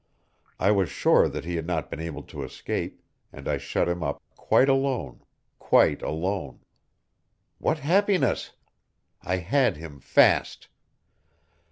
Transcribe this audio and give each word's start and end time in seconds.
I 0.59 0.71
was 0.71 0.89
sure 0.89 1.29
that 1.29 1.45
he 1.45 1.57
had 1.57 1.67
not 1.67 1.91
been 1.91 1.99
able 1.99 2.23
to 2.23 2.41
escape, 2.41 3.03
and 3.31 3.47
I 3.47 3.59
shut 3.59 3.87
him 3.87 4.01
up 4.01 4.19
quite 4.35 4.67
alone, 4.67 5.21
quite 5.59 6.01
alone. 6.01 6.61
What 7.59 7.77
happiness! 7.77 8.53
I 9.21 9.35
had 9.35 9.77
him 9.77 9.99
fast. 9.99 10.69